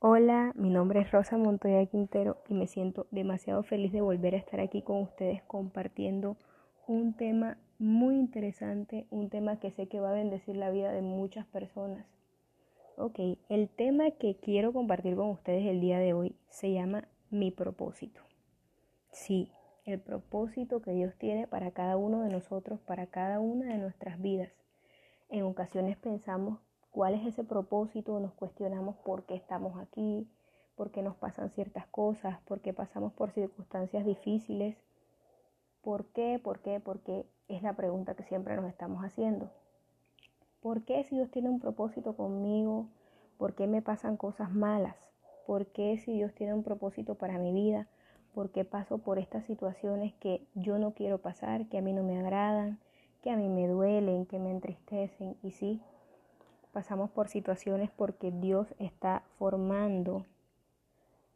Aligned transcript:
Hola, 0.00 0.52
mi 0.54 0.70
nombre 0.70 1.00
es 1.00 1.10
Rosa 1.10 1.36
Montoya 1.38 1.84
Quintero 1.86 2.40
y 2.48 2.54
me 2.54 2.68
siento 2.68 3.08
demasiado 3.10 3.64
feliz 3.64 3.90
de 3.90 4.00
volver 4.00 4.36
a 4.36 4.38
estar 4.38 4.60
aquí 4.60 4.80
con 4.80 5.02
ustedes 5.02 5.42
compartiendo 5.42 6.36
un 6.86 7.14
tema 7.14 7.58
muy 7.80 8.14
interesante, 8.14 9.08
un 9.10 9.28
tema 9.28 9.58
que 9.58 9.72
sé 9.72 9.88
que 9.88 9.98
va 9.98 10.10
a 10.10 10.14
bendecir 10.14 10.54
la 10.54 10.70
vida 10.70 10.92
de 10.92 11.02
muchas 11.02 11.46
personas. 11.46 12.06
Ok, 12.96 13.18
el 13.48 13.68
tema 13.70 14.12
que 14.12 14.36
quiero 14.36 14.72
compartir 14.72 15.16
con 15.16 15.30
ustedes 15.30 15.66
el 15.66 15.80
día 15.80 15.98
de 15.98 16.12
hoy 16.12 16.36
se 16.48 16.72
llama 16.72 17.08
mi 17.30 17.50
propósito. 17.50 18.20
Sí, 19.10 19.50
el 19.84 19.98
propósito 19.98 20.80
que 20.80 20.92
Dios 20.92 21.12
tiene 21.18 21.48
para 21.48 21.72
cada 21.72 21.96
uno 21.96 22.22
de 22.22 22.30
nosotros, 22.30 22.78
para 22.78 23.08
cada 23.08 23.40
una 23.40 23.66
de 23.66 23.78
nuestras 23.78 24.22
vidas. 24.22 24.52
En 25.28 25.42
ocasiones 25.42 25.96
pensamos 25.96 26.60
cuál 26.90 27.14
es 27.14 27.26
ese 27.26 27.44
propósito, 27.44 28.18
nos 28.20 28.32
cuestionamos 28.34 28.96
por 28.96 29.24
qué 29.24 29.34
estamos 29.34 29.78
aquí, 29.80 30.28
por 30.76 30.90
qué 30.90 31.02
nos 31.02 31.16
pasan 31.16 31.50
ciertas 31.50 31.86
cosas, 31.88 32.38
por 32.42 32.60
qué 32.60 32.72
pasamos 32.72 33.12
por 33.12 33.30
circunstancias 33.32 34.04
difíciles. 34.04 34.76
¿Por 35.82 36.06
qué? 36.06 36.40
¿Por 36.42 36.60
qué? 36.60 36.80
¿Por 36.80 37.00
qué? 37.00 37.26
Es 37.48 37.62
la 37.62 37.74
pregunta 37.74 38.14
que 38.14 38.22
siempre 38.24 38.54
nos 38.56 38.66
estamos 38.66 39.04
haciendo. 39.04 39.50
¿Por 40.60 40.84
qué 40.84 41.04
si 41.04 41.16
Dios 41.16 41.30
tiene 41.30 41.48
un 41.48 41.60
propósito 41.60 42.16
conmigo? 42.16 42.86
¿Por 43.38 43.54
qué 43.54 43.66
me 43.66 43.82
pasan 43.82 44.16
cosas 44.16 44.52
malas? 44.52 44.96
¿Por 45.46 45.66
qué 45.66 45.98
si 45.98 46.12
Dios 46.12 46.34
tiene 46.34 46.54
un 46.54 46.62
propósito 46.62 47.14
para 47.14 47.38
mi 47.38 47.52
vida? 47.52 47.86
¿Por 48.34 48.50
qué 48.50 48.64
paso 48.64 48.98
por 48.98 49.18
estas 49.18 49.44
situaciones 49.46 50.14
que 50.14 50.46
yo 50.54 50.78
no 50.78 50.92
quiero 50.92 51.18
pasar, 51.18 51.66
que 51.68 51.78
a 51.78 51.82
mí 51.82 51.92
no 51.92 52.02
me 52.02 52.18
agradan, 52.18 52.78
que 53.22 53.30
a 53.30 53.36
mí 53.36 53.48
me 53.48 53.66
duelen, 53.66 54.26
que 54.26 54.38
me 54.38 54.50
entristecen? 54.50 55.36
Y 55.42 55.52
sí, 55.52 55.80
pasamos 56.78 57.10
por 57.10 57.26
situaciones 57.26 57.90
porque 57.90 58.30
Dios 58.30 58.72
está 58.78 59.24
formando 59.36 60.24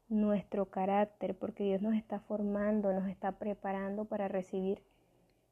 nuestro 0.09 0.67
carácter, 0.67 1.37
porque 1.37 1.65
Dios 1.65 1.83
nos 1.83 1.97
está 1.97 2.21
formando, 2.21 2.93
nos 2.93 3.09
está 3.09 3.33
preparando 3.33 4.05
para 4.05 4.29
recibir 4.29 4.85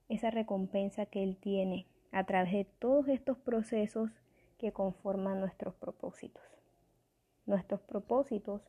esa 0.08 0.30
recompensa 0.30 1.06
que 1.06 1.24
Él 1.24 1.36
tiene 1.36 1.88
a 2.12 2.22
través 2.22 2.52
de 2.52 2.66
todos 2.78 3.08
estos 3.08 3.36
procesos 3.38 4.12
que 4.58 4.70
conforman 4.70 5.40
nuestros 5.40 5.74
propósitos. 5.74 6.44
Nuestros 7.44 7.80
propósitos 7.80 8.62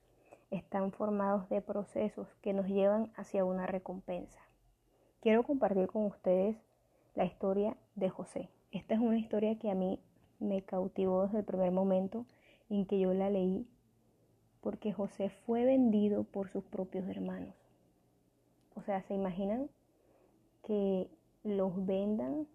están 0.49 0.91
formados 0.91 1.47
de 1.49 1.61
procesos 1.61 2.33
que 2.41 2.51
nos 2.53 2.65
llevan 2.65 3.11
hacia 3.15 3.45
una 3.45 3.67
recompensa. 3.67 4.41
Quiero 5.21 5.43
compartir 5.43 5.85
con 5.85 6.07
ustedes 6.07 6.57
la 7.13 7.25
historia 7.25 7.77
de 7.93 8.09
José. 8.09 8.49
Esta 8.71 8.95
es 8.95 8.99
una 8.99 9.19
historia 9.19 9.59
que 9.59 9.69
a 9.69 9.75
mí 9.75 9.99
me 10.41 10.63
cautivó 10.63 11.23
desde 11.23 11.39
el 11.39 11.45
primer 11.45 11.71
momento 11.71 12.25
en 12.69 12.85
que 12.85 12.99
yo 12.99 13.13
la 13.13 13.29
leí, 13.29 13.67
porque 14.59 14.91
José 14.91 15.29
fue 15.29 15.65
vendido 15.65 16.23
por 16.23 16.49
sus 16.49 16.63
propios 16.63 17.07
hermanos. 17.07 17.55
O 18.75 18.81
sea, 18.81 19.01
¿se 19.03 19.13
imaginan 19.13 19.69
que 20.63 21.09
los 21.43 21.85
vendan 21.85 22.47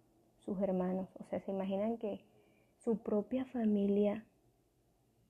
sus 0.45 0.59
hermanos? 0.61 1.07
O 1.19 1.23
sea, 1.25 1.39
¿se 1.39 1.51
imaginan 1.51 1.97
que 1.97 2.21
su 2.83 2.97
propia 2.97 3.45
familia 3.45 4.25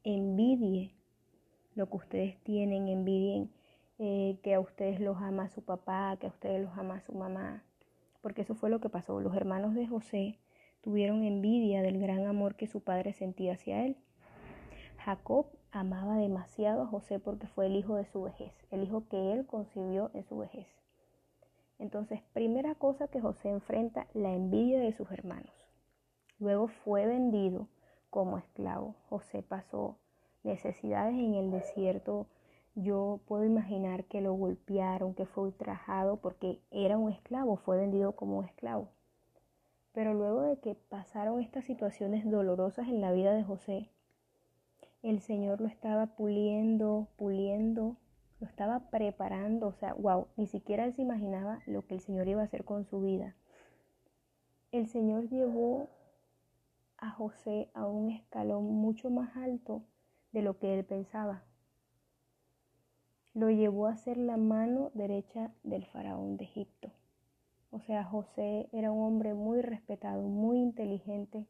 envidie 0.04 0.94
lo 1.76 1.90
que 1.90 1.98
ustedes 1.98 2.38
tienen, 2.44 2.88
envidien 2.88 3.52
eh, 4.00 4.40
que 4.42 4.54
a 4.54 4.60
ustedes 4.60 5.00
los 5.00 5.18
ama 5.18 5.50
su 5.50 5.62
papá, 5.62 6.18
que 6.20 6.28
a 6.28 6.30
ustedes 6.30 6.62
los 6.62 6.78
ama 6.78 7.02
su 7.02 7.14
mamá? 7.14 7.64
Porque 8.22 8.42
eso 8.42 8.56
fue 8.56 8.70
lo 8.70 8.80
que 8.80 8.90
pasó. 8.90 9.20
Los 9.20 9.36
hermanos 9.36 9.76
de 9.76 9.88
José 9.88 10.40
tuvieron 10.88 11.26
envidia 11.26 11.82
del 11.82 12.00
gran 12.00 12.28
amor 12.28 12.56
que 12.56 12.66
su 12.66 12.80
padre 12.80 13.12
sentía 13.12 13.56
hacia 13.56 13.84
él. 13.84 13.98
Jacob 15.04 15.48
amaba 15.70 16.16
demasiado 16.16 16.84
a 16.84 16.88
José 16.88 17.20
porque 17.20 17.46
fue 17.46 17.66
el 17.66 17.76
hijo 17.76 17.98
de 17.98 18.06
su 18.06 18.22
vejez, 18.22 18.54
el 18.72 18.84
hijo 18.84 19.04
que 19.10 19.34
él 19.34 19.46
concibió 19.46 20.12
en 20.14 20.24
su 20.24 20.38
vejez. 20.38 20.66
Entonces, 21.78 22.22
primera 22.32 22.74
cosa 22.74 23.10
que 23.10 23.20
José 23.20 23.50
enfrenta, 23.50 24.08
la 24.14 24.32
envidia 24.32 24.80
de 24.80 24.94
sus 24.94 25.12
hermanos. 25.12 25.52
Luego 26.40 26.70
fue 26.70 27.06
vendido 27.06 27.68
como 28.10 28.38
esclavo. 28.38 28.96
José 29.10 29.44
pasó 29.44 29.98
necesidades 30.44 31.16
en 31.16 31.34
el 31.34 31.52
desierto. 31.52 32.28
Yo 32.76 33.20
puedo 33.28 33.44
imaginar 33.44 34.06
que 34.06 34.22
lo 34.22 34.32
golpearon, 34.36 35.16
que 35.16 35.26
fue 35.26 35.44
ultrajado 35.44 36.16
porque 36.16 36.62
era 36.72 36.98
un 36.98 37.12
esclavo, 37.12 37.58
fue 37.58 37.76
vendido 37.76 38.14
como 38.14 38.42
esclavo. 38.44 38.88
Pero 39.98 40.14
luego 40.14 40.44
de 40.44 40.60
que 40.60 40.76
pasaron 40.76 41.42
estas 41.42 41.66
situaciones 41.66 42.24
dolorosas 42.30 42.88
en 42.88 43.02
la 43.02 43.12
vida 43.12 43.34
de 43.34 43.44
José, 43.44 43.90
el 45.02 45.22
Señor 45.22 45.60
lo 45.60 45.66
estaba 45.66 46.06
puliendo, 46.16 47.08
puliendo, 47.16 47.98
lo 48.40 48.46
estaba 48.46 48.92
preparando, 48.92 49.66
o 49.66 49.74
sea, 49.74 49.96
wow, 49.96 50.28
ni 50.38 50.46
siquiera 50.46 50.86
él 50.86 50.94
se 50.94 51.02
imaginaba 51.02 51.64
lo 51.66 51.88
que 51.88 51.96
el 51.96 52.02
Señor 52.02 52.28
iba 52.28 52.42
a 52.42 52.46
hacer 52.46 52.64
con 52.64 52.86
su 52.86 53.02
vida. 53.02 53.36
El 54.72 54.86
Señor 54.86 55.30
llevó 55.30 55.90
a 57.00 57.10
José 57.10 57.72
a 57.74 57.88
un 57.88 58.12
escalón 58.12 58.66
mucho 58.66 59.10
más 59.10 59.36
alto 59.36 59.82
de 60.32 60.44
lo 60.44 60.60
que 60.60 60.78
él 60.78 60.86
pensaba. 60.86 61.42
Lo 63.34 63.50
llevó 63.50 63.88
a 63.88 63.98
ser 63.98 64.18
la 64.18 64.38
mano 64.38 64.92
derecha 64.94 65.50
del 65.64 65.88
faraón 65.88 66.38
de 66.38 66.44
Egipto. 66.44 66.92
O 67.70 67.80
sea, 67.80 68.04
José 68.04 68.70
era 68.72 68.92
un 68.92 69.04
hombre 69.04 69.34
muy 69.34 69.62
respetado, 69.62 70.24
muy 70.24 70.60
inteligente 70.60 71.46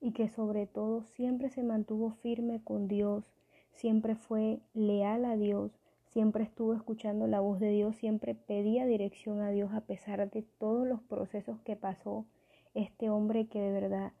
y 0.00 0.12
que 0.12 0.28
sobre 0.28 0.66
todo 0.66 1.02
siempre 1.02 1.50
se 1.50 1.62
mantuvo 1.62 2.10
firme 2.10 2.62
con 2.62 2.88
Dios, 2.88 3.24
siempre 3.72 4.16
fue 4.16 4.60
leal 4.74 5.24
a 5.24 5.36
Dios, 5.36 5.72
siempre 6.06 6.44
estuvo 6.44 6.74
escuchando 6.74 7.26
la 7.26 7.40
voz 7.40 7.60
de 7.60 7.70
Dios, 7.70 7.96
siempre 7.96 8.34
pedía 8.34 8.86
dirección 8.86 9.40
a 9.40 9.50
Dios 9.50 9.72
a 9.72 9.82
pesar 9.82 10.30
de 10.30 10.42
todos 10.42 10.86
los 10.86 11.00
procesos 11.02 11.60
que 11.60 11.76
pasó 11.76 12.26
este 12.74 13.10
hombre 13.10 13.46
que 13.46 13.60
de 13.60 13.72
verdad 13.72 14.12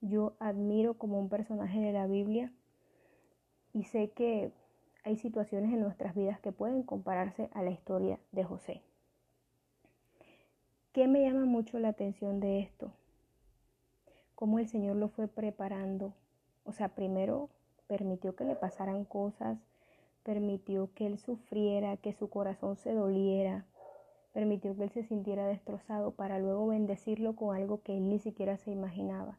yo 0.00 0.34
admiro 0.38 0.94
como 0.94 1.18
un 1.18 1.28
personaje 1.28 1.80
de 1.80 1.92
la 1.92 2.06
Biblia 2.06 2.52
y 3.72 3.84
sé 3.84 4.10
que 4.10 4.52
hay 5.04 5.16
situaciones 5.16 5.72
en 5.72 5.80
nuestras 5.80 6.14
vidas 6.14 6.40
que 6.40 6.52
pueden 6.52 6.82
compararse 6.82 7.48
a 7.52 7.62
la 7.62 7.70
historia 7.70 8.18
de 8.32 8.44
José. 8.44 8.82
¿Qué 10.96 11.08
me 11.08 11.20
llama 11.20 11.44
mucho 11.44 11.78
la 11.78 11.88
atención 11.88 12.40
de 12.40 12.60
esto? 12.60 12.90
Cómo 14.34 14.58
el 14.58 14.66
Señor 14.66 14.96
lo 14.96 15.10
fue 15.10 15.28
preparando. 15.28 16.14
O 16.64 16.72
sea, 16.72 16.94
primero 16.94 17.50
permitió 17.86 18.34
que 18.34 18.44
le 18.44 18.56
pasaran 18.56 19.04
cosas, 19.04 19.58
permitió 20.22 20.94
que 20.94 21.06
él 21.06 21.18
sufriera, 21.18 21.98
que 21.98 22.14
su 22.14 22.30
corazón 22.30 22.76
se 22.76 22.94
doliera, 22.94 23.66
permitió 24.32 24.74
que 24.74 24.84
él 24.84 24.90
se 24.90 25.02
sintiera 25.04 25.46
destrozado 25.46 26.12
para 26.12 26.38
luego 26.38 26.68
bendecirlo 26.68 27.36
con 27.36 27.54
algo 27.54 27.82
que 27.82 27.98
él 27.98 28.08
ni 28.08 28.18
siquiera 28.18 28.56
se 28.56 28.70
imaginaba. 28.70 29.38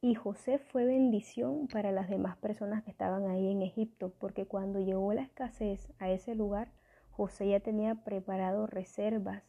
Y 0.00 0.14
José 0.14 0.58
fue 0.60 0.84
bendición 0.84 1.66
para 1.66 1.90
las 1.90 2.08
demás 2.08 2.36
personas 2.36 2.84
que 2.84 2.92
estaban 2.92 3.26
ahí 3.26 3.50
en 3.50 3.60
Egipto, 3.60 4.12
porque 4.20 4.46
cuando 4.46 4.78
llegó 4.78 5.12
la 5.14 5.22
escasez 5.22 5.92
a 5.98 6.10
ese 6.12 6.36
lugar, 6.36 6.70
José 7.10 7.48
ya 7.48 7.58
tenía 7.58 8.04
preparado 8.04 8.68
reservas 8.68 9.42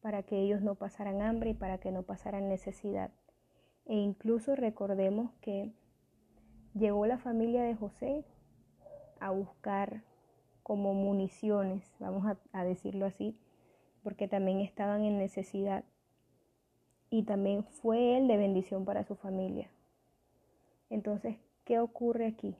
para 0.00 0.22
que 0.22 0.38
ellos 0.40 0.62
no 0.62 0.74
pasaran 0.74 1.22
hambre 1.22 1.50
y 1.50 1.54
para 1.54 1.78
que 1.78 1.92
no 1.92 2.02
pasaran 2.02 2.48
necesidad. 2.48 3.10
E 3.86 3.94
incluso 3.94 4.54
recordemos 4.54 5.32
que 5.40 5.72
llegó 6.74 7.06
la 7.06 7.18
familia 7.18 7.62
de 7.62 7.74
José 7.74 8.24
a 9.18 9.30
buscar 9.30 10.02
como 10.62 10.94
municiones, 10.94 11.84
vamos 11.98 12.24
a, 12.52 12.64
decirlo 12.64 13.06
así, 13.06 13.36
porque 14.02 14.28
también 14.28 14.60
estaban 14.60 15.04
en 15.04 15.18
necesidad. 15.18 15.84
Y 17.10 17.24
también 17.24 17.64
fue 17.64 18.16
él 18.16 18.28
de 18.28 18.36
bendición 18.36 18.84
para 18.84 19.02
su 19.02 19.16
familia. 19.16 19.68
Entonces, 20.90 21.36
¿qué 21.64 21.80
ocurre 21.80 22.26
aquí? 22.26 22.54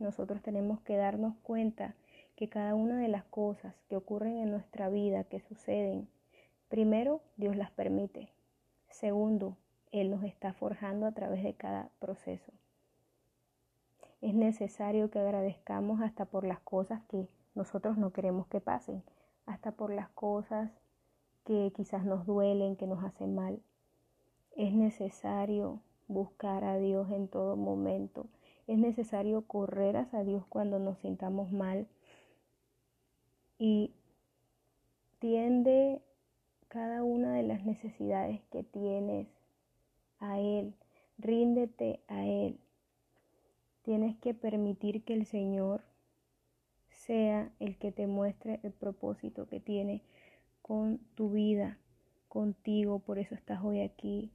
Nosotros 0.00 0.42
tenemos 0.42 0.80
que 0.80 0.96
darnos 0.96 1.36
cuenta 1.44 1.94
que 2.34 2.48
cada 2.48 2.74
una 2.74 2.98
de 2.98 3.06
las 3.06 3.24
cosas 3.24 3.76
que 3.88 3.94
ocurren 3.94 4.38
en 4.38 4.50
nuestra 4.50 4.88
vida, 4.88 5.22
que 5.22 5.38
suceden, 5.38 6.08
Primero, 6.72 7.20
Dios 7.36 7.54
las 7.54 7.70
permite. 7.70 8.30
Segundo, 8.88 9.58
Él 9.90 10.10
nos 10.10 10.24
está 10.24 10.54
forjando 10.54 11.04
a 11.04 11.12
través 11.12 11.44
de 11.44 11.52
cada 11.52 11.90
proceso. 11.98 12.50
Es 14.22 14.32
necesario 14.32 15.10
que 15.10 15.18
agradezcamos 15.18 16.00
hasta 16.00 16.24
por 16.24 16.46
las 16.46 16.60
cosas 16.60 17.02
que 17.10 17.28
nosotros 17.54 17.98
no 17.98 18.14
queremos 18.14 18.46
que 18.46 18.62
pasen, 18.62 19.02
hasta 19.44 19.72
por 19.72 19.92
las 19.92 20.08
cosas 20.12 20.70
que 21.44 21.74
quizás 21.76 22.06
nos 22.06 22.24
duelen, 22.24 22.76
que 22.76 22.86
nos 22.86 23.04
hacen 23.04 23.34
mal. 23.34 23.60
Es 24.56 24.72
necesario 24.72 25.82
buscar 26.08 26.64
a 26.64 26.78
Dios 26.78 27.10
en 27.10 27.28
todo 27.28 27.54
momento. 27.54 28.28
Es 28.66 28.78
necesario 28.78 29.42
correr 29.42 29.98
hacia 29.98 30.24
Dios 30.24 30.46
cuando 30.48 30.78
nos 30.78 30.96
sintamos 31.00 31.52
mal. 31.52 31.86
Y 33.58 33.92
tiende 35.18 36.00
cada 36.72 37.04
una 37.04 37.34
de 37.34 37.42
las 37.42 37.66
necesidades 37.66 38.40
que 38.50 38.62
tienes 38.62 39.28
a 40.20 40.40
Él. 40.40 40.72
Ríndete 41.18 42.00
a 42.08 42.24
Él. 42.24 42.58
Tienes 43.82 44.16
que 44.16 44.32
permitir 44.32 45.04
que 45.04 45.12
el 45.12 45.26
Señor 45.26 45.82
sea 46.88 47.52
el 47.60 47.76
que 47.76 47.92
te 47.92 48.06
muestre 48.06 48.58
el 48.62 48.72
propósito 48.72 49.46
que 49.48 49.60
tiene 49.60 50.00
con 50.62 50.96
tu 51.14 51.28
vida, 51.32 51.76
contigo. 52.28 53.00
Por 53.00 53.18
eso 53.18 53.34
estás 53.34 53.62
hoy 53.62 53.82
aquí. 53.82 54.32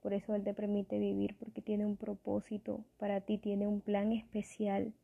Por 0.00 0.14
eso 0.14 0.34
Él 0.34 0.44
te 0.44 0.54
permite 0.54 0.98
vivir, 0.98 1.36
porque 1.38 1.60
tiene 1.60 1.84
un 1.84 1.98
propósito 1.98 2.86
para 2.96 3.20
ti, 3.20 3.36
tiene 3.36 3.66
un 3.66 3.82
plan 3.82 4.12
especial. 4.12 4.94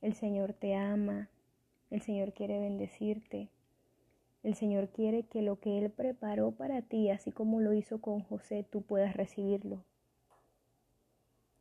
El 0.00 0.14
Señor 0.14 0.54
te 0.54 0.76
ama, 0.76 1.28
el 1.90 2.00
Señor 2.00 2.32
quiere 2.32 2.58
bendecirte. 2.58 3.50
El 4.44 4.54
Señor 4.56 4.90
quiere 4.90 5.22
que 5.22 5.40
lo 5.40 5.58
que 5.58 5.78
Él 5.78 5.90
preparó 5.90 6.50
para 6.52 6.82
ti, 6.82 7.08
así 7.08 7.32
como 7.32 7.62
lo 7.62 7.72
hizo 7.72 8.02
con 8.02 8.20
José, 8.20 8.62
tú 8.62 8.82
puedas 8.82 9.16
recibirlo. 9.16 9.82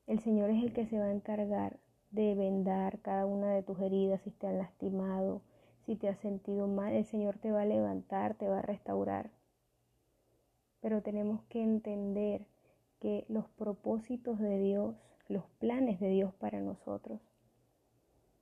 El 0.05 0.19
Señor 0.19 0.49
es 0.49 0.61
el 0.61 0.73
que 0.73 0.85
se 0.85 0.99
va 0.99 1.05
a 1.05 1.13
encargar 1.13 1.79
de 2.11 2.35
vendar 2.35 2.99
cada 2.99 3.25
una 3.25 3.53
de 3.53 3.63
tus 3.63 3.79
heridas 3.79 4.19
si 4.23 4.31
te 4.31 4.47
han 4.47 4.57
lastimado, 4.57 5.41
si 5.85 5.95
te 5.95 6.09
has 6.09 6.19
sentido 6.19 6.67
mal. 6.67 6.91
El 6.91 7.05
Señor 7.05 7.37
te 7.37 7.53
va 7.53 7.61
a 7.61 7.65
levantar, 7.65 8.35
te 8.35 8.49
va 8.49 8.59
a 8.59 8.63
restaurar. 8.63 9.31
Pero 10.81 11.01
tenemos 11.01 11.41
que 11.43 11.63
entender 11.63 12.45
que 12.99 13.23
los 13.29 13.47
propósitos 13.47 14.39
de 14.39 14.59
Dios, 14.59 14.97
los 15.29 15.45
planes 15.59 16.01
de 16.01 16.09
Dios 16.09 16.33
para 16.33 16.59
nosotros, 16.59 17.21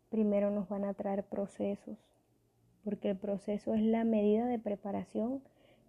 primero 0.09 0.49
nos 0.49 0.67
van 0.67 0.83
a 0.85 0.95
traer 0.95 1.23
procesos, 1.23 1.99
porque 2.83 3.11
el 3.11 3.17
proceso 3.17 3.73
es 3.73 3.81
la 3.81 4.03
medida 4.03 4.45
de 4.45 4.59
preparación 4.59 5.41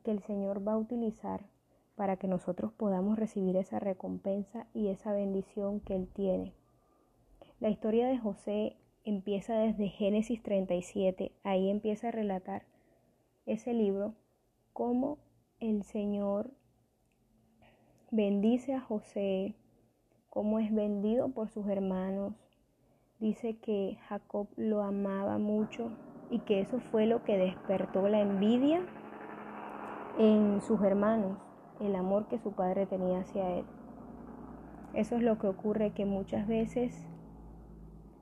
que 0.04 0.10
el 0.10 0.22
Señor 0.22 0.66
va 0.66 0.72
a 0.72 0.78
utilizar 0.78 1.44
para 1.94 2.16
que 2.16 2.28
nosotros 2.28 2.72
podamos 2.72 3.18
recibir 3.18 3.56
esa 3.56 3.78
recompensa 3.78 4.66
y 4.74 4.88
esa 4.88 5.12
bendición 5.12 5.80
que 5.80 5.94
Él 5.94 6.08
tiene. 6.12 6.52
La 7.60 7.70
historia 7.70 8.08
de 8.08 8.18
José 8.18 8.76
empieza 9.04 9.54
desde 9.54 9.88
Génesis 9.88 10.42
37, 10.42 11.32
ahí 11.44 11.70
empieza 11.70 12.08
a 12.08 12.12
relatar 12.12 12.64
ese 13.46 13.72
libro, 13.72 14.14
cómo 14.72 15.18
el 15.60 15.84
Señor 15.84 16.50
bendice 18.10 18.74
a 18.74 18.80
José, 18.80 19.54
cómo 20.28 20.58
es 20.58 20.72
vendido 20.74 21.28
por 21.28 21.50
sus 21.50 21.66
hermanos. 21.68 22.34
Dice 23.20 23.56
que 23.58 23.98
Jacob 24.08 24.48
lo 24.56 24.82
amaba 24.82 25.38
mucho 25.38 25.92
y 26.32 26.38
que 26.40 26.60
eso 26.60 26.80
fue 26.90 27.06
lo 27.06 27.22
que 27.24 27.36
despertó 27.36 28.08
la 28.08 28.20
envidia 28.20 28.80
en 30.18 30.62
sus 30.62 30.80
hermanos 30.80 31.36
el 31.78 31.94
amor 31.94 32.26
que 32.26 32.38
su 32.38 32.52
padre 32.52 32.86
tenía 32.86 33.20
hacia 33.20 33.50
él. 33.50 33.66
Eso 34.94 35.16
es 35.16 35.22
lo 35.22 35.38
que 35.38 35.46
ocurre 35.46 35.92
que 35.92 36.06
muchas 36.06 36.48
veces 36.48 37.06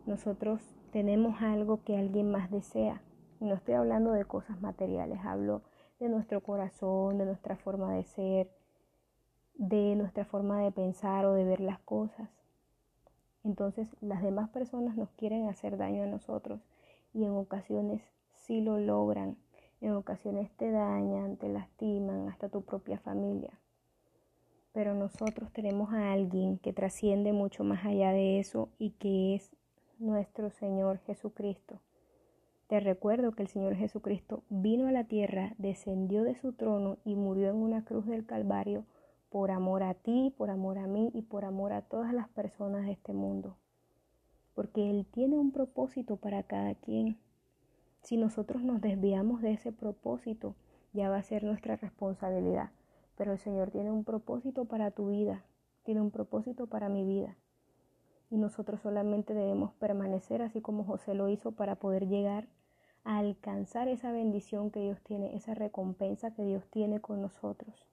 nosotros 0.07 0.61
tenemos 0.93 1.41
algo 1.41 1.85
que 1.85 1.97
alguien 1.97 2.33
más 2.33 2.51
desea. 2.51 3.01
No 3.39 3.55
estoy 3.55 3.75
hablando 3.75 4.11
de 4.11 4.25
cosas 4.25 4.61
materiales, 4.61 5.21
hablo 5.25 5.63
de 6.01 6.09
nuestro 6.09 6.41
corazón, 6.43 7.17
de 7.19 7.27
nuestra 7.27 7.57
forma 7.57 7.95
de 7.95 8.03
ser, 8.03 8.51
de 9.55 9.95
nuestra 9.95 10.25
forma 10.25 10.61
de 10.63 10.73
pensar 10.73 11.27
o 11.27 11.35
de 11.35 11.45
ver 11.45 11.61
las 11.61 11.79
cosas. 11.81 12.29
Entonces 13.45 13.87
las 14.01 14.21
demás 14.23 14.49
personas 14.49 14.97
nos 14.97 15.11
quieren 15.13 15.49
hacer 15.49 15.77
daño 15.77 16.03
a 16.03 16.07
nosotros 16.07 16.61
y 17.13 17.25
en 17.25 17.33
ocasiones 17.33 18.03
sí 18.35 18.61
lo 18.61 18.79
logran 18.79 19.37
en 19.81 19.93
ocasiones 19.93 20.51
te 20.57 20.71
dañan, 20.71 21.37
te 21.37 21.49
lastiman, 21.49 22.29
hasta 22.29 22.49
tu 22.49 22.63
propia 22.63 22.99
familia. 22.99 23.51
Pero 24.73 24.95
nosotros 24.95 25.51
tenemos 25.53 25.93
a 25.93 26.13
alguien 26.13 26.59
que 26.59 26.73
trasciende 26.73 27.33
mucho 27.33 27.65
más 27.65 27.85
allá 27.87 28.13
de 28.13 28.39
eso 28.39 28.69
y 28.79 28.91
que 28.91 29.35
es 29.35 29.51
nuestro 29.99 30.51
Señor 30.51 30.99
Jesucristo. 30.99 31.81
Te 32.69 32.79
recuerdo 32.79 33.33
que 33.33 33.43
el 33.43 33.49
Señor 33.49 33.75
Jesucristo 33.75 34.45
vino 34.49 34.87
a 34.87 34.93
la 34.93 35.05
tierra, 35.05 35.55
descendió 35.59 36.23
de 36.23 36.37
su 36.37 36.53
trono 36.53 36.99
y 37.05 37.17
murió 37.17 37.49
en 37.49 37.57
una 37.57 37.85
cruz 37.85 38.07
del 38.07 38.27
Calvario 38.27 38.85
por 39.29 39.51
amor 39.51 39.83
a 39.83 39.95
ti, 39.95 40.33
por 40.37 40.51
amor 40.51 40.79
a 40.79 40.87
mí 40.87 41.11
y 41.15 41.23
por 41.23 41.45
amor 41.45 41.73
a 41.73 41.83
todas 41.83 42.13
las 42.13 42.29
personas 42.29 42.85
de 42.85 42.93
este 42.93 43.13
mundo. 43.13 43.57
Porque 44.61 44.91
Él 44.91 45.07
tiene 45.11 45.39
un 45.39 45.53
propósito 45.53 46.17
para 46.19 46.43
cada 46.43 46.75
quien. 46.75 47.17
Si 48.03 48.19
nosotros 48.19 48.63
nos 48.63 48.83
desviamos 48.83 49.41
de 49.41 49.53
ese 49.53 49.73
propósito, 49.73 50.55
ya 50.93 51.09
va 51.09 51.17
a 51.17 51.23
ser 51.23 51.45
nuestra 51.45 51.77
responsabilidad. 51.77 52.69
Pero 53.17 53.33
el 53.33 53.39
Señor 53.39 53.71
tiene 53.71 53.91
un 53.91 54.05
propósito 54.05 54.67
para 54.67 54.91
tu 54.91 55.09
vida, 55.09 55.43
tiene 55.83 56.03
un 56.03 56.11
propósito 56.11 56.67
para 56.67 56.91
mi 56.91 57.07
vida. 57.07 57.39
Y 58.29 58.37
nosotros 58.37 58.83
solamente 58.83 59.33
debemos 59.33 59.73
permanecer 59.77 60.43
así 60.43 60.61
como 60.61 60.85
José 60.85 61.15
lo 61.15 61.31
hizo 61.31 61.53
para 61.53 61.77
poder 61.77 62.07
llegar 62.07 62.47
a 63.05 63.17
alcanzar 63.17 63.89
esa 63.89 64.13
bendición 64.13 64.71
que 64.71 64.81
Dios 64.81 65.01
tiene, 65.01 65.37
esa 65.37 65.55
recompensa 65.55 66.35
que 66.35 66.45
Dios 66.45 66.69
tiene 66.69 67.01
con 67.01 67.23
nosotros 67.23 67.87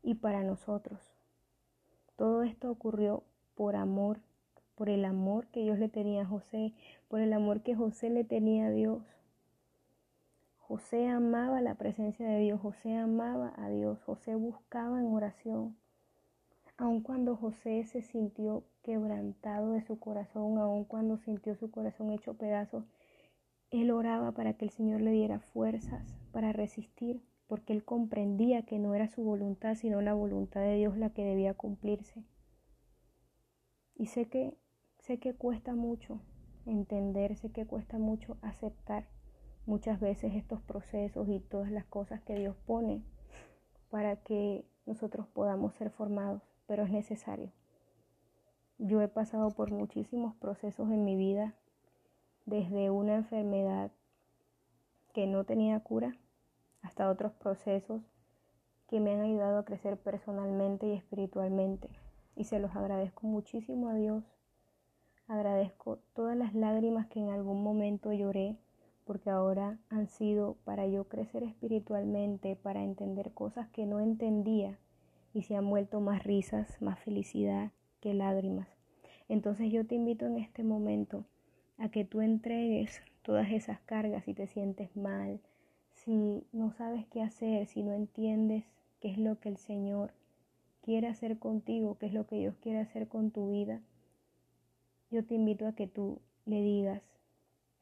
y 0.00 0.14
para 0.14 0.44
nosotros. 0.44 1.00
Todo 2.14 2.44
esto 2.44 2.70
ocurrió 2.70 3.24
por 3.56 3.74
amor, 3.74 4.20
por 4.82 4.90
el 4.90 5.04
amor 5.04 5.46
que 5.46 5.62
Dios 5.62 5.78
le 5.78 5.88
tenía 5.88 6.22
a 6.22 6.26
José, 6.26 6.72
por 7.06 7.20
el 7.20 7.32
amor 7.32 7.62
que 7.62 7.76
José 7.76 8.10
le 8.10 8.24
tenía 8.24 8.66
a 8.66 8.70
Dios. 8.72 9.00
José 10.58 11.06
amaba 11.06 11.60
la 11.60 11.76
presencia 11.76 12.26
de 12.26 12.40
Dios, 12.40 12.60
José 12.60 12.96
amaba 12.96 13.52
a 13.56 13.68
Dios, 13.68 14.02
José 14.02 14.34
buscaba 14.34 14.98
en 14.98 15.06
oración. 15.06 15.76
Aun 16.76 17.00
cuando 17.00 17.36
José 17.36 17.84
se 17.84 18.02
sintió 18.02 18.64
quebrantado 18.82 19.70
de 19.70 19.82
su 19.82 20.00
corazón, 20.00 20.58
aun 20.58 20.82
cuando 20.82 21.16
sintió 21.16 21.54
su 21.54 21.70
corazón 21.70 22.10
hecho 22.10 22.34
pedazos, 22.34 22.84
él 23.70 23.92
oraba 23.92 24.32
para 24.32 24.54
que 24.54 24.64
el 24.64 24.72
Señor 24.72 25.00
le 25.00 25.12
diera 25.12 25.38
fuerzas 25.38 26.16
para 26.32 26.52
resistir, 26.52 27.22
porque 27.46 27.72
él 27.72 27.84
comprendía 27.84 28.62
que 28.62 28.80
no 28.80 28.96
era 28.96 29.06
su 29.06 29.22
voluntad, 29.22 29.76
sino 29.76 30.00
la 30.00 30.14
voluntad 30.14 30.62
de 30.62 30.74
Dios 30.74 30.96
la 30.96 31.10
que 31.10 31.22
debía 31.22 31.54
cumplirse. 31.54 32.24
Y 33.94 34.06
sé 34.06 34.24
que 34.24 34.56
sé 35.02 35.18
que 35.18 35.34
cuesta 35.34 35.74
mucho 35.74 36.20
entender, 36.64 37.36
sé 37.36 37.50
que 37.50 37.66
cuesta 37.66 37.98
mucho 37.98 38.38
aceptar 38.40 39.08
muchas 39.66 40.00
veces 40.00 40.34
estos 40.34 40.60
procesos 40.62 41.28
y 41.28 41.40
todas 41.40 41.70
las 41.70 41.84
cosas 41.84 42.22
que 42.22 42.34
Dios 42.34 42.56
pone 42.66 43.02
para 43.90 44.16
que 44.16 44.64
nosotros 44.86 45.26
podamos 45.26 45.74
ser 45.74 45.90
formados, 45.90 46.42
pero 46.66 46.84
es 46.84 46.90
necesario. 46.90 47.50
Yo 48.78 49.00
he 49.02 49.08
pasado 49.08 49.50
por 49.50 49.70
muchísimos 49.72 50.34
procesos 50.36 50.90
en 50.90 51.04
mi 51.04 51.16
vida, 51.16 51.54
desde 52.46 52.90
una 52.90 53.16
enfermedad 53.16 53.90
que 55.12 55.26
no 55.26 55.44
tenía 55.44 55.78
cura 55.80 56.16
hasta 56.80 57.10
otros 57.10 57.32
procesos 57.32 58.02
que 58.88 59.00
me 59.00 59.12
han 59.12 59.20
ayudado 59.20 59.58
a 59.58 59.64
crecer 59.64 59.96
personalmente 59.98 60.86
y 60.86 60.92
espiritualmente. 60.94 61.88
Y 62.34 62.44
se 62.44 62.58
los 62.58 62.74
agradezco 62.74 63.26
muchísimo 63.26 63.88
a 63.88 63.94
Dios. 63.94 64.24
Agradezco 65.28 65.98
todas 66.14 66.36
las 66.36 66.54
lágrimas 66.54 67.06
que 67.06 67.20
en 67.20 67.30
algún 67.30 67.62
momento 67.62 68.12
lloré 68.12 68.56
porque 69.04 69.30
ahora 69.30 69.78
han 69.88 70.08
sido 70.08 70.56
para 70.64 70.86
yo 70.86 71.04
crecer 71.04 71.42
espiritualmente, 71.42 72.56
para 72.56 72.82
entender 72.82 73.32
cosas 73.32 73.68
que 73.68 73.86
no 73.86 74.00
entendía 74.00 74.78
y 75.34 75.42
se 75.42 75.56
han 75.56 75.68
vuelto 75.68 76.00
más 76.00 76.22
risas, 76.24 76.80
más 76.80 76.98
felicidad 76.98 77.72
que 78.00 78.14
lágrimas. 78.14 78.68
Entonces 79.28 79.72
yo 79.72 79.86
te 79.86 79.94
invito 79.94 80.26
en 80.26 80.38
este 80.38 80.62
momento 80.62 81.24
a 81.78 81.88
que 81.88 82.04
tú 82.04 82.20
entregues 82.20 83.00
todas 83.22 83.50
esas 83.50 83.80
cargas 83.80 84.24
si 84.24 84.34
te 84.34 84.46
sientes 84.46 84.94
mal, 84.96 85.40
si 85.94 86.44
no 86.52 86.72
sabes 86.72 87.06
qué 87.06 87.22
hacer, 87.22 87.66
si 87.66 87.82
no 87.82 87.92
entiendes 87.92 88.64
qué 89.00 89.10
es 89.10 89.18
lo 89.18 89.38
que 89.38 89.48
el 89.48 89.56
Señor 89.56 90.12
quiere 90.82 91.08
hacer 91.08 91.38
contigo, 91.38 91.96
qué 91.98 92.06
es 92.06 92.12
lo 92.12 92.26
que 92.26 92.36
Dios 92.36 92.56
quiere 92.60 92.80
hacer 92.80 93.08
con 93.08 93.30
tu 93.30 93.50
vida. 93.50 93.80
Yo 95.12 95.22
te 95.26 95.34
invito 95.34 95.66
a 95.66 95.74
que 95.74 95.86
tú 95.86 96.22
le 96.46 96.62
digas, 96.62 97.02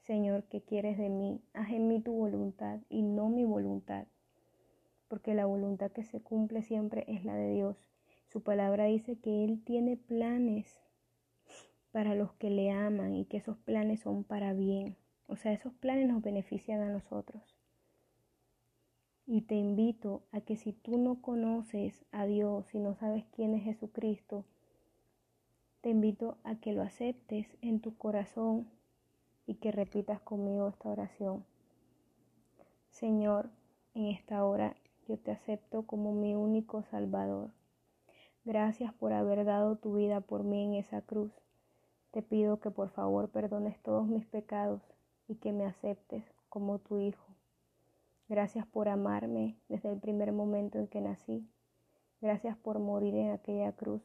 Señor, 0.02 0.42
¿qué 0.50 0.62
quieres 0.62 0.98
de 0.98 1.08
mí? 1.10 1.40
Haz 1.54 1.70
en 1.70 1.86
mí 1.86 2.00
tu 2.00 2.10
voluntad 2.10 2.80
y 2.88 3.02
no 3.02 3.28
mi 3.28 3.44
voluntad, 3.44 4.08
porque 5.06 5.34
la 5.34 5.46
voluntad 5.46 5.92
que 5.92 6.02
se 6.02 6.20
cumple 6.20 6.62
siempre 6.62 7.04
es 7.06 7.24
la 7.24 7.36
de 7.36 7.52
Dios. 7.52 7.76
Su 8.32 8.42
palabra 8.42 8.86
dice 8.86 9.16
que 9.16 9.44
Él 9.44 9.62
tiene 9.62 9.96
planes 9.96 10.80
para 11.92 12.16
los 12.16 12.32
que 12.32 12.50
le 12.50 12.72
aman 12.72 13.14
y 13.14 13.26
que 13.26 13.36
esos 13.36 13.58
planes 13.58 14.00
son 14.00 14.24
para 14.24 14.52
bien. 14.52 14.96
O 15.28 15.36
sea, 15.36 15.52
esos 15.52 15.72
planes 15.74 16.08
nos 16.08 16.22
benefician 16.22 16.80
a 16.80 16.90
nosotros. 16.90 17.56
Y 19.24 19.42
te 19.42 19.54
invito 19.54 20.24
a 20.32 20.40
que 20.40 20.56
si 20.56 20.72
tú 20.72 20.98
no 20.98 21.22
conoces 21.22 22.04
a 22.10 22.26
Dios 22.26 22.74
y 22.74 22.80
no 22.80 22.96
sabes 22.96 23.24
quién 23.30 23.54
es 23.54 23.62
Jesucristo, 23.62 24.46
te 25.80 25.88
invito 25.88 26.36
a 26.44 26.56
que 26.56 26.72
lo 26.72 26.82
aceptes 26.82 27.46
en 27.62 27.80
tu 27.80 27.96
corazón 27.96 28.68
y 29.46 29.54
que 29.54 29.72
repitas 29.72 30.20
conmigo 30.20 30.68
esta 30.68 30.90
oración. 30.90 31.44
Señor, 32.90 33.50
en 33.94 34.06
esta 34.06 34.44
hora 34.44 34.76
yo 35.08 35.18
te 35.18 35.30
acepto 35.30 35.86
como 35.86 36.12
mi 36.12 36.34
único 36.34 36.82
Salvador. 36.82 37.50
Gracias 38.44 38.92
por 38.92 39.12
haber 39.12 39.44
dado 39.44 39.76
tu 39.76 39.94
vida 39.94 40.20
por 40.20 40.44
mí 40.44 40.64
en 40.64 40.74
esa 40.74 41.00
cruz. 41.00 41.32
Te 42.10 42.22
pido 42.22 42.60
que 42.60 42.70
por 42.70 42.90
favor 42.90 43.30
perdones 43.30 43.80
todos 43.82 44.06
mis 44.06 44.26
pecados 44.26 44.82
y 45.28 45.36
que 45.36 45.52
me 45.52 45.64
aceptes 45.64 46.24
como 46.48 46.78
tu 46.78 46.98
Hijo. 46.98 47.26
Gracias 48.28 48.66
por 48.66 48.88
amarme 48.88 49.56
desde 49.68 49.90
el 49.90 49.98
primer 49.98 50.32
momento 50.32 50.78
en 50.78 50.88
que 50.88 51.00
nací. 51.00 51.48
Gracias 52.20 52.56
por 52.56 52.78
morir 52.78 53.14
en 53.14 53.30
aquella 53.30 53.72
cruz 53.72 54.02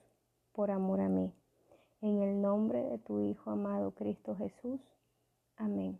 por 0.53 0.71
amor 0.71 1.01
a 1.01 1.09
mí. 1.09 1.33
En 2.01 2.21
el 2.21 2.41
nombre 2.41 2.83
de 2.83 2.97
tu 2.99 3.21
Hijo 3.21 3.51
amado 3.51 3.91
Cristo 3.91 4.35
Jesús. 4.35 4.81
Amén. 5.55 5.99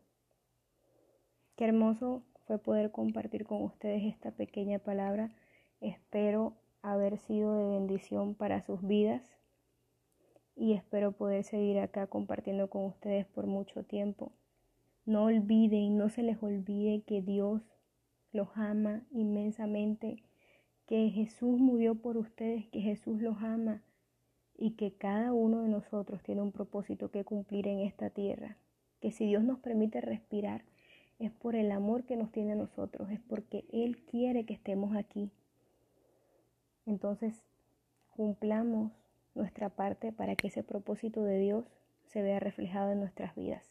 Qué 1.56 1.66
hermoso 1.66 2.24
fue 2.46 2.60
poder 2.60 2.92
compartir 2.92 3.46
con 3.46 3.64
ustedes 3.64 4.04
esta 4.04 4.32
pequeña 4.32 4.80
palabra. 4.80 5.32
Espero 5.80 6.54
haber 6.82 7.18
sido 7.18 7.56
de 7.56 7.70
bendición 7.70 8.36
para 8.36 8.62
sus 8.62 8.86
vidas 8.86 9.24
y 10.56 10.74
espero 10.74 11.14
poder 11.14 11.44
seguir 11.44 11.80
acá 11.80 12.08
compartiendo 12.08 12.70
con 12.70 12.86
ustedes 12.86 13.26
por 13.26 13.48
mucho 13.48 13.84
tiempo. 13.84 14.34
No 15.06 15.26
olviden, 15.26 15.98
no 15.98 16.10
se 16.10 16.24
les 16.24 16.42
olvide 16.44 17.04
que 17.04 17.22
Dios 17.22 17.62
los 18.34 18.50
ama 18.56 19.04
inmensamente, 19.12 20.24
que 20.88 21.10
Jesús 21.10 21.58
murió 21.58 21.96
por 21.96 22.18
ustedes, 22.18 22.68
que 22.68 22.82
Jesús 22.82 23.22
los 23.22 23.38
ama 23.42 23.82
y 24.58 24.72
que 24.72 24.94
cada 24.94 25.34
uno 25.34 25.62
de 25.62 25.70
nosotros 25.70 26.24
tiene 26.24 26.42
un 26.42 26.52
propósito 26.52 27.12
que 27.12 27.24
cumplir 27.24 27.68
en 27.68 27.80
esta 27.80 28.10
tierra, 28.10 28.58
que 29.02 29.12
si 29.12 29.26
Dios 29.26 29.44
nos 29.44 29.60
permite 29.60 30.02
respirar 30.02 30.64
es 31.20 31.32
por 31.32 31.56
el 31.56 31.72
amor 31.72 32.04
que 32.04 32.18
nos 32.18 32.32
tiene 32.32 32.54
a 32.54 32.56
nosotros, 32.56 33.10
es 33.10 33.20
porque 33.22 33.66
Él 33.72 33.98
quiere 34.06 34.46
que 34.46 34.54
estemos 34.54 34.96
aquí. 34.96 35.32
Entonces, 36.86 37.42
cumplamos 38.12 38.92
nuestra 39.34 39.70
parte 39.70 40.12
para 40.12 40.36
que 40.36 40.48
ese 40.48 40.64
propósito 40.64 41.24
de 41.24 41.40
Dios 41.40 41.66
se 42.06 42.22
vea 42.22 42.40
reflejado 42.40 42.92
en 42.92 43.00
nuestras 43.00 43.36
vidas. 43.36 43.64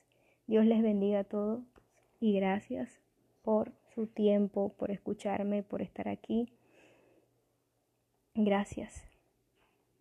Dios 0.47 0.65
les 0.67 0.83
bendiga 0.83 1.21
a 1.21 1.25
todos 1.25 1.63
y 2.21 2.35
gracias 2.35 3.01
por 3.43 3.73
su 3.95 4.07
tiempo, 4.07 4.75
por 4.77 4.91
escucharme, 4.91 5.63
por 5.63 5.83
estar 5.83 6.09
aquí. 6.09 6.49
Gracias. 8.35 9.14